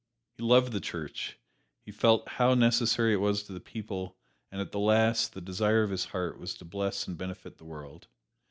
He 0.35 0.41
loved 0.41 0.71
the 0.71 0.79
Church; 0.81 1.37
he 1.85 1.91
felt 1.91 2.27
how 2.27 2.55
necessary 2.55 3.13
it 3.13 3.17
was 3.21 3.43
to 3.43 3.53
the 3.53 3.59
people, 3.59 4.17
and 4.51 4.59
at 4.59 4.71
the 4.71 4.79
last, 4.79 5.33
the 5.33 5.41
desire 5.41 5.83
of 5.83 5.91
his 5.91 6.05
heart 6.05 6.39
was 6.39 6.55
to 6.55 6.65
bless 6.65 7.07
and 7.07 7.15
benefit 7.15 7.59
the 7.59 7.65
world. 7.65 8.07